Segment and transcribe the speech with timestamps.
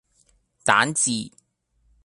[0.65, 1.29] 蛋治